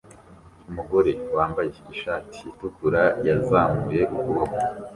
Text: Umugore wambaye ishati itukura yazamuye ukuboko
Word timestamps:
Umugore 0.69 1.11
wambaye 1.35 1.69
ishati 1.93 2.39
itukura 2.51 3.03
yazamuye 3.27 4.01
ukuboko 4.15 4.57